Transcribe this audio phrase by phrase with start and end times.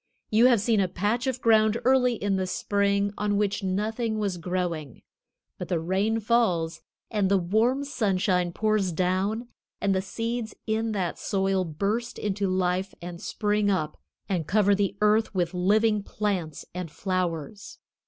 [0.31, 4.37] You have seen a patch of ground early in the spring on which nothing was
[4.39, 5.03] growing.
[5.59, 6.81] But the rain falls,
[7.11, 12.95] and the warm sunshine pours down, and the seeds in that soil burst into life
[12.99, 13.95] and spring up
[14.27, 17.77] and cover the earth with living plants and flowers.